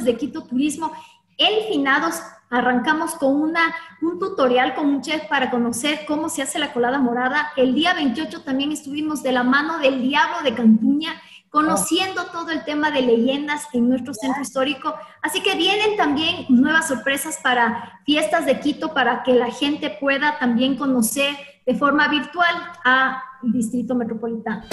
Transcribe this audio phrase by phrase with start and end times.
[0.00, 0.92] desde Quito Turismo,
[1.38, 6.58] en Finados arrancamos con una, un tutorial con un chef para conocer cómo se hace
[6.58, 7.52] la colada morada.
[7.56, 11.14] El día 28 también estuvimos de la mano del Diablo de Cantuña,
[11.48, 14.94] conociendo todo el tema de leyendas en nuestro centro histórico.
[15.22, 20.38] Así que vienen también nuevas sorpresas para fiestas de Quito, para que la gente pueda
[20.38, 22.54] también conocer de forma virtual
[22.84, 24.64] a Distrito Metropolitano.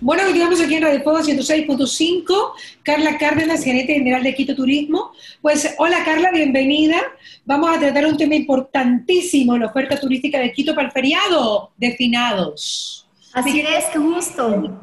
[0.00, 2.52] Bueno, estamos aquí en Radio Fuego 106.5,
[2.84, 5.10] Carla Cárdenas, gerente general de Quito Turismo.
[5.42, 6.98] Pues hola Carla, bienvenida.
[7.44, 11.96] Vamos a tratar un tema importantísimo, la oferta turística de Quito para el feriado de
[11.96, 13.08] finados.
[13.32, 14.80] Así es, qué gusto.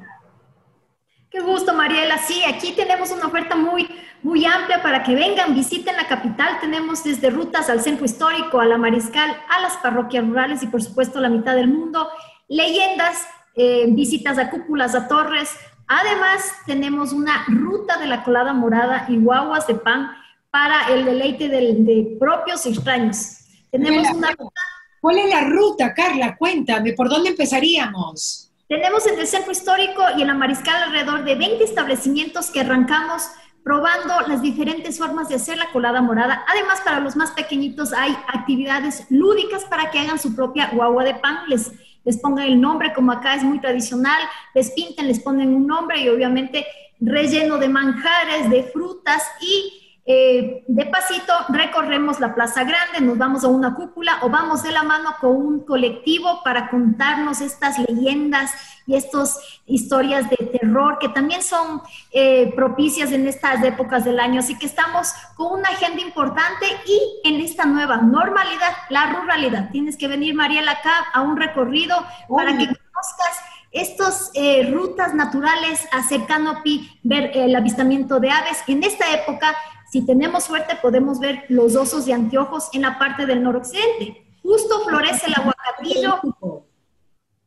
[1.30, 2.18] Qué gusto, Mariela.
[2.18, 3.88] Sí, aquí tenemos una oferta muy,
[4.22, 6.60] muy amplia para que vengan, visiten la capital.
[6.60, 10.84] Tenemos desde rutas al centro histórico, a la Mariscal, a las parroquias rurales y por
[10.84, 12.10] supuesto la mitad del mundo.
[12.50, 15.50] Leyendas eh, visitas a cúpulas, a torres.
[15.88, 20.12] Además, tenemos una ruta de la colada morada y guaguas de pan
[20.50, 23.40] para el deleite de, propios y extraños.
[23.72, 24.62] Tenemos una ruta.
[25.02, 26.36] ¿Cuál es la ruta, Carla?
[26.36, 28.52] Cuéntame, ¿por dónde empezaríamos?
[28.68, 33.30] Tenemos en el centro histórico y en la Mariscal alrededor de 20 establecimientos que arrancamos
[33.64, 36.44] probando las diferentes formas de hacer la colada morada.
[36.48, 41.16] Además, para los más pequeñitos hay actividades lúdicas para que hagan su propia guagua de
[41.16, 41.40] pan.
[41.48, 41.72] Les
[42.06, 44.22] les pongan el nombre, como acá es muy tradicional,
[44.54, 46.66] les pinten, les ponen un nombre y obviamente
[47.02, 53.44] relleno de manjares, de frutas y eh, de pasito recorremos la Plaza Grande, nos vamos
[53.44, 58.52] a una cúpula o vamos de la mano con un colectivo para contarnos estas leyendas
[58.86, 64.42] y estas historias de terror que también son eh, propicias en estas épocas del año.
[64.42, 69.72] Así que estamos con una agenda importante y en esta nueva normalidad, la ruralidad.
[69.72, 71.96] Tienes que venir, Mariela, acá a un recorrido
[72.30, 73.40] para que conozcas
[73.72, 78.64] estas eh, rutas naturales a canopy, ver el avistamiento de aves.
[78.68, 79.54] En esta época
[79.96, 84.28] si tenemos suerte, podemos ver los osos de anteojos en la parte del noroccidente.
[84.44, 86.20] Justo florece el aguacatillo.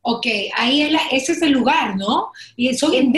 [0.01, 0.25] Ok,
[0.57, 2.31] ahí es ese es el lugar, ¿no?
[2.55, 3.13] Y son en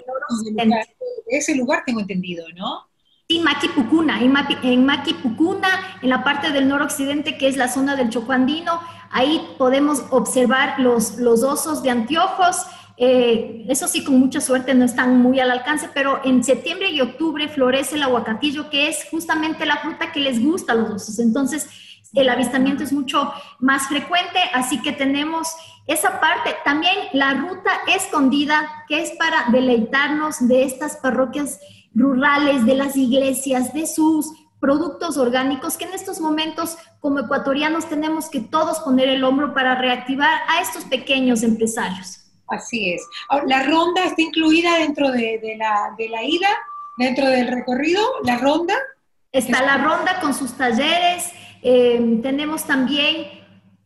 [1.28, 2.90] ese lugar tengo entendido, ¿no?
[3.30, 8.10] Sí, Maquipucuna, en, en Maquipucuna, en la parte del noroccidente, que es la zona del
[8.10, 8.82] Chocoandino,
[9.12, 12.66] ahí podemos observar los, los osos de anteojos,
[13.04, 17.02] eh, eso sí, con mucha suerte no están muy al alcance, pero en septiembre y
[17.02, 21.18] octubre florece el aguacatillo, que es justamente la fruta que les gusta a los osos.
[21.18, 21.68] Entonces,
[22.14, 25.48] el avistamiento es mucho más frecuente, así que tenemos
[25.88, 26.56] esa parte.
[26.64, 31.60] También la ruta escondida, que es para deleitarnos de estas parroquias
[31.96, 38.30] rurales, de las iglesias, de sus productos orgánicos, que en estos momentos como ecuatorianos tenemos
[38.30, 42.21] que todos poner el hombro para reactivar a estos pequeños empresarios.
[42.52, 43.08] Así es.
[43.48, 46.50] ¿La ronda está incluida dentro de, la, ida,
[46.98, 48.02] dentro del recorrido?
[48.24, 48.76] ¿La ronda?
[49.32, 51.32] Está la ronda con sus talleres.
[51.64, 53.28] Eh, tenemos también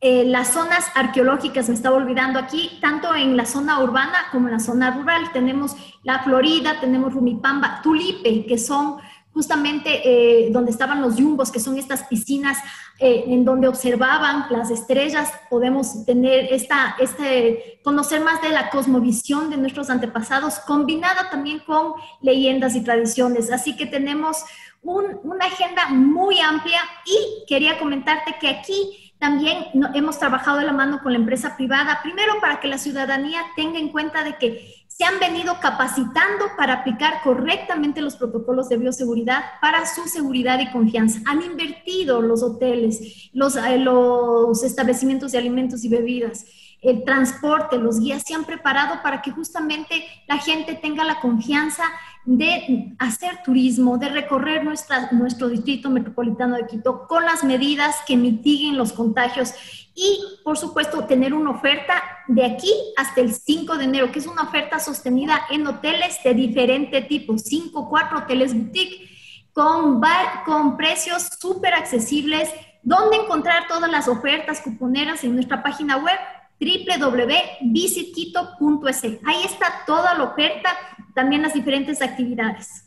[0.01, 4.53] eh, las zonas arqueológicas, me estaba olvidando aquí, tanto en la zona urbana como en
[4.53, 5.31] la zona rural.
[5.31, 8.97] Tenemos la Florida, tenemos Rumipamba, Tulipe, que son
[9.35, 12.57] justamente eh, donde estaban los yumbos, que son estas piscinas
[12.99, 19.49] eh, en donde observaban las estrellas, podemos tener esta, este, conocer más de la cosmovisión
[19.49, 23.51] de nuestros antepasados, combinada también con leyendas y tradiciones.
[23.51, 24.37] Así que tenemos
[24.81, 29.65] una agenda muy amplia y quería comentarte que aquí también
[29.95, 33.79] hemos trabajado de la mano con la empresa privada, primero para que la ciudadanía tenga
[33.79, 39.43] en cuenta de que se han venido capacitando para aplicar correctamente los protocolos de bioseguridad
[39.59, 41.19] para su seguridad y confianza.
[41.25, 46.45] Han invertido los hoteles, los, eh, los establecimientos de alimentos y bebidas,
[46.81, 51.83] el transporte, los guías se han preparado para que justamente la gente tenga la confianza
[52.23, 58.77] de hacer turismo, de recorrer nuestro distrito metropolitano de Quito con las medidas que mitiguen
[58.77, 59.53] los contagios
[59.95, 64.27] y, por supuesto, tener una oferta de aquí hasta el 5 de enero, que es
[64.27, 69.09] una oferta sostenida en hoteles de diferente tipo, 5, 4 hoteles boutique,
[69.53, 70.01] con,
[70.45, 72.49] con precios súper accesibles,
[72.83, 76.19] donde encontrar todas las ofertas cuponeras en nuestra página web
[76.59, 79.03] www.visitquito.es.
[79.25, 80.71] Ahí está toda la oferta,
[81.13, 82.84] también las diferentes actividades.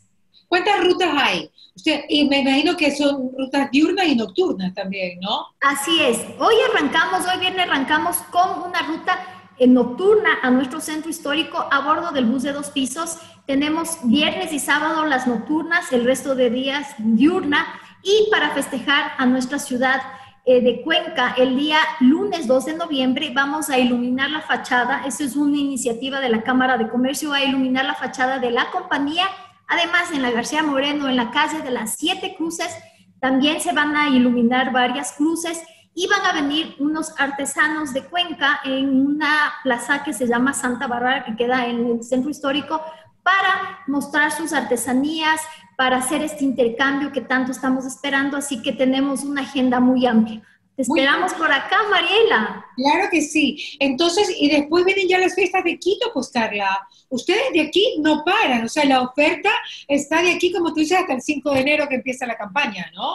[0.48, 1.50] ¿Cuántas rutas hay?
[2.08, 5.46] y me imagino que son rutas diurnas y nocturnas también, ¿no?
[5.60, 6.18] Así es.
[6.38, 9.16] Hoy arrancamos, hoy viernes arrancamos con una ruta
[9.66, 13.18] nocturna a nuestro centro histórico a bordo del bus de dos pisos.
[13.46, 17.66] Tenemos viernes y sábado las nocturnas, el resto de días diurna
[18.02, 20.00] y para festejar a nuestra ciudad
[20.44, 25.04] eh, de Cuenca el día lunes 2 de noviembre vamos a iluminar la fachada.
[25.06, 28.70] Esa es una iniciativa de la Cámara de Comercio a iluminar la fachada de la
[28.70, 29.26] compañía
[29.68, 32.74] Además, en la García Moreno, en la calle de las Siete Cruces,
[33.20, 35.62] también se van a iluminar varias cruces
[35.94, 40.86] y van a venir unos artesanos de Cuenca en una plaza que se llama Santa
[40.86, 42.80] Bárbara, que queda en el centro histórico,
[43.22, 45.40] para mostrar sus artesanías,
[45.76, 48.36] para hacer este intercambio que tanto estamos esperando.
[48.36, 50.42] Así que tenemos una agenda muy amplia.
[50.78, 52.64] Te esperamos por acá, Mariela.
[52.76, 53.76] Claro que sí.
[53.80, 56.86] Entonces, y después vienen ya las fiestas de Quito, pues Carla.
[57.08, 59.50] Ustedes de aquí no paran, o sea, la oferta
[59.88, 62.92] está de aquí, como tú dices, hasta el 5 de enero que empieza la campaña,
[62.94, 63.12] ¿no?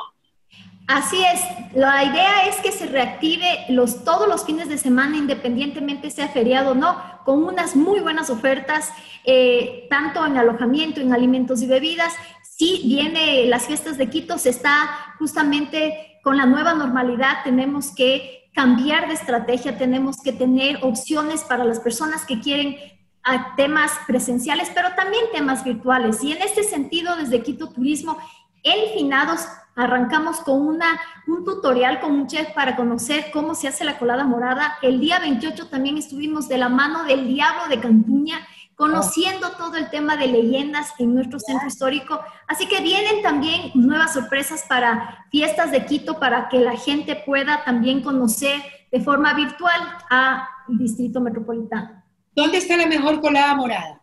[0.88, 1.40] Así es,
[1.74, 6.72] la idea es que se reactive los, todos los fines de semana, independientemente sea feriado
[6.72, 8.90] o no, con unas muy buenas ofertas,
[9.24, 12.14] eh, tanto en alojamiento, en alimentos y bebidas.
[12.42, 18.50] Si viene las fiestas de Quito, se está justamente con la nueva normalidad, tenemos que
[18.56, 22.78] cambiar de estrategia, tenemos que tener opciones para las personas que quieren
[23.24, 26.24] a temas presenciales, pero también temas virtuales.
[26.24, 28.18] Y en este sentido, desde Quito Turismo,
[28.64, 29.42] en Finados
[29.76, 34.24] arrancamos con una, un tutorial con un chef para conocer cómo se hace la colada
[34.24, 34.78] morada.
[34.82, 38.40] El día 28 también estuvimos de la mano del Diablo de Cantuña,
[38.76, 42.20] conociendo todo el tema de leyendas en nuestro centro histórico.
[42.48, 47.64] Así que vienen también nuevas sorpresas para fiestas de Quito para que la gente pueda
[47.64, 48.62] también conocer
[48.92, 52.04] de forma virtual a Distrito Metropolitano.
[52.36, 54.02] ¿Dónde está la mejor colada morada?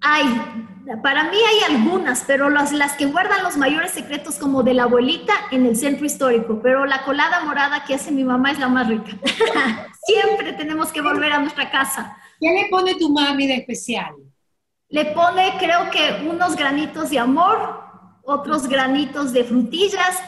[0.00, 0.24] Hay,
[1.02, 4.84] para mí hay algunas, pero las, las que guardan los mayores secretos como de la
[4.84, 8.68] abuelita en el centro histórico, pero la colada morada que hace mi mamá es la
[8.68, 9.12] más rica.
[10.04, 12.16] Siempre tenemos que volver a nuestra casa.
[12.40, 14.14] ¿Qué le pone tu mami de especial?
[14.88, 17.82] Le pone, creo que, unos granitos de amor,
[18.24, 20.22] otros granitos de frutillas,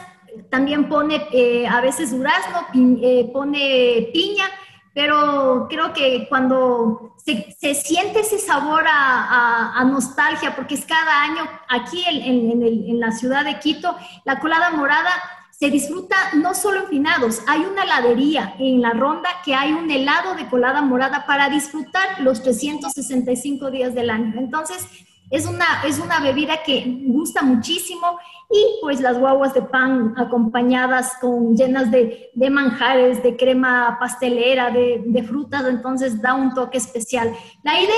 [0.49, 2.67] también pone eh, a veces durazno,
[3.01, 4.45] eh, pone piña
[4.93, 12.03] pero creo que cuando se, siente ese sabor a, nostalgia, porque es cada año aquí
[12.07, 15.11] en, la ciudad de Quito, la colada morada
[15.59, 19.89] se disfruta no solo en finados, hay una heladería en la ronda que hay un
[19.89, 24.33] helado de colada morada para disfrutar los 365 días del año.
[24.37, 24.87] Entonces,
[25.29, 28.19] es una, es una bebida que gusta muchísimo
[28.51, 34.69] y pues las guaguas de pan acompañadas con llenas de, de manjares, de crema pastelera,
[34.69, 37.33] de, de, frutas, entonces da un toque especial.
[37.63, 37.95] La idea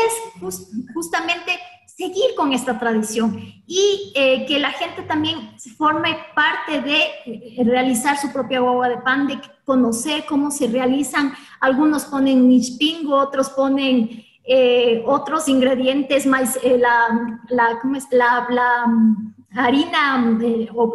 [0.47, 1.59] es justamente
[1.95, 8.17] seguir con esta tradición y eh, que la gente también forme parte de eh, realizar
[8.17, 11.33] su propia guagua de pan, de conocer cómo se realizan.
[11.61, 17.79] Algunos ponen nichpingo, otros ponen eh, otros ingredientes, más, la, la,
[19.55, 20.37] harina,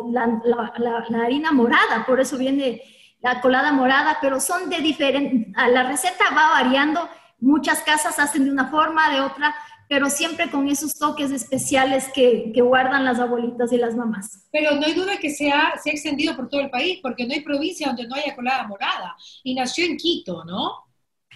[0.04, 2.82] la, harina morada, por eso viene
[3.22, 7.08] la colada morada, pero son de diferente, la receta va variando,
[7.40, 9.54] muchas casas hacen de una forma, de otra,
[9.90, 14.46] pero siempre con esos toques especiales que, que, guardan las abuelitas y las mamás.
[14.52, 17.26] Pero no hay duda que se ha, se ha extendido por todo el país, porque
[17.26, 20.84] no hay provincia donde no haya colada morada, y nació en Quito, ¿no?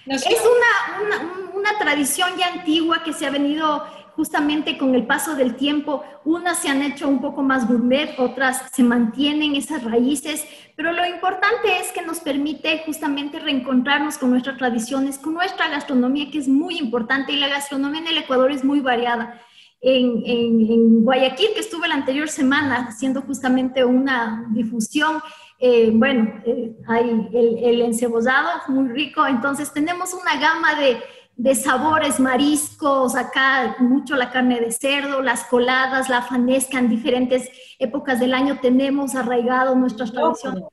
[0.07, 3.85] Es una, una, tradición ya antigua que se ha venido
[4.17, 6.03] justamente con el paso del tiempo.
[6.25, 10.47] Unas se han hecho un poco más gourmet, otras se mantienen esas raíces,
[10.77, 16.31] pero lo importante es que nos permite justamente reencontrarnos con nuestras tradiciones, con nuestra gastronomía,
[16.31, 19.41] que es muy importante, y la gastronomía en el Ecuador es muy variada.
[19.81, 25.21] En, Guayaquil, que estuve la anterior semana haciendo justamente una difusión,
[25.59, 31.03] eh, bueno, eh, hay el, encebollado muy rico, entonces tenemos una gama de,
[31.37, 37.51] de, sabores, mariscos, acá mucho la carne de cerdo, las coladas, la fanesca, en diferentes
[37.79, 40.65] épocas del año tenemos arraigado nuestras tradiciones.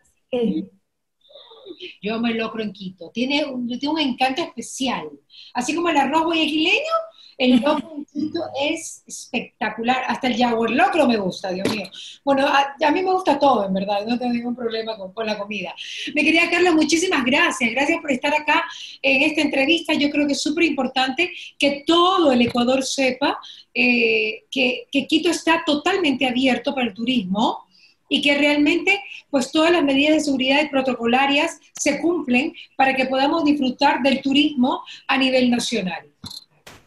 [2.02, 5.10] Yo me locro en Quito, tiene un, tiene un encanto especial,
[5.54, 6.94] así como el arroz guayaquileño,
[7.38, 8.06] el locro
[8.62, 10.04] es espectacular.
[10.08, 11.90] Hasta el jaguar locro me gusta, Dios mío.
[12.24, 14.06] Bueno, a, mí me gusta todo, en verdad.
[14.06, 15.74] No tengo ningún problema con, la comida.
[16.14, 17.72] Me quería, Carlos, muchísimas gracias.
[17.72, 18.64] Gracias por estar acá
[19.02, 19.94] en esta entrevista.
[19.94, 23.40] Yo creo que es súper importante que todo el Ecuador sepa
[23.74, 27.66] eh, que, que Quito está totalmente abierto para el turismo
[28.12, 33.06] y que realmente pues todas las medidas de seguridad y protocolarias se cumplen para que
[33.06, 36.12] podamos disfrutar del turismo a nivel nacional.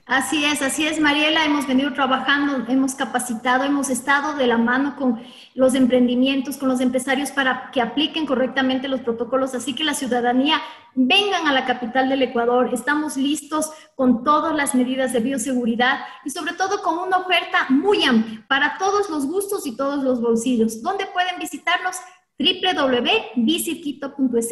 [0.07, 1.47] Así es, así es, Mariela.
[1.47, 5.19] Hemos venido trabajando, hemos capacitado, hemos estado de la mano con
[5.55, 9.55] los emprendimientos, con los empresarios para que apliquen correctamente los protocolos.
[9.55, 10.61] Así que la ciudadanía
[10.95, 12.69] vengan a la capital del Ecuador.
[12.75, 18.05] Estamos listos con todas las medidas de bioseguridad y sobre todo con una oferta muy
[18.05, 20.83] amplia para todos los gustos y todos los bolsillos.
[20.83, 21.97] ¿Dónde pueden visitarnos?
[22.37, 24.51] www.visitquito.es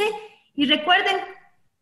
[0.54, 1.16] y recuerden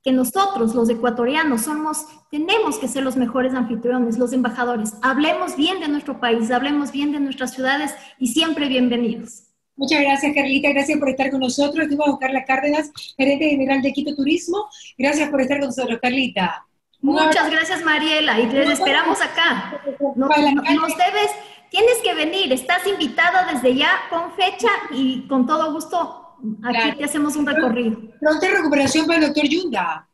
[0.03, 4.95] que nosotros, los ecuatorianos, somos, tenemos que ser los mejores anfitriones, los embajadores.
[5.03, 9.45] Hablemos bien de nuestro país, hablemos bien de nuestras ciudades y siempre bienvenidos.
[9.77, 10.71] Muchas gracias, Carlita.
[10.71, 11.85] Gracias por estar con nosotros.
[11.85, 14.69] Estuvimos con Carla Cárdenas, gerente general de Quito Turismo.
[14.99, 16.67] Gracias por estar con nosotros, Carlita.
[17.01, 19.81] Muchas gracias, Mariela, y te esperamos acá.
[20.17, 21.31] Nos, nos, debes,
[21.71, 26.20] tienes que venir, estás invitada desde ya con fecha y con todo gusto
[26.65, 28.01] Aquí te hacemos un recorrido.
[28.21, 30.09] Pronta recuperación para el doctor Yunda.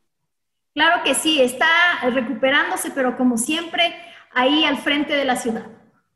[0.75, 1.67] Claro que sí, está
[2.11, 3.95] recuperándose, pero como siempre,
[4.35, 5.67] ahí al frente de la ciudad.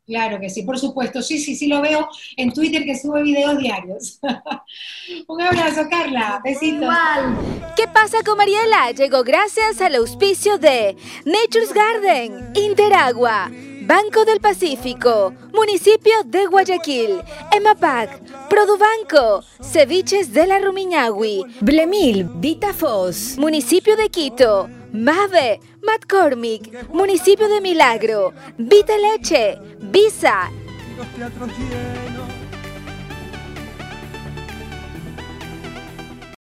[0.07, 1.23] Claro que sí, por supuesto.
[1.23, 4.19] Sí, sí, sí, lo veo en Twitter que sube videos diarios.
[5.29, 6.41] un abrazo, Carla.
[6.43, 6.83] Besitos.
[6.83, 7.73] Igual.
[7.77, 8.91] ¿Qué pasa con Mariela?
[8.91, 13.51] Llegó gracias al auspicio de Nature's Garden, Interagua.
[13.91, 17.21] Banco del Pacífico, Municipio de Guayaquil,
[17.51, 27.61] EMAPAC, Produbanco, Ceviches de la Rumiñahui, Blemil, Vitafos, Municipio de Quito, Mave, McCormick, Municipio de
[27.61, 30.49] Milagro, Vita Leche, Visa.